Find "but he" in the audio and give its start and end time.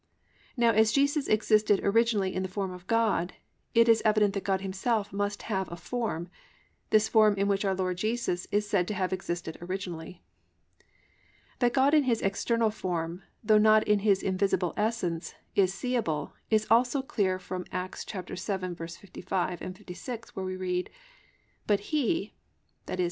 21.67-22.33